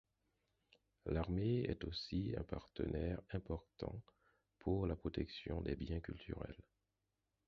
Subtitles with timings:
[1.05, 4.01] L’armée est aussi un partenaire important
[4.57, 6.57] pour la protection des biens culturels.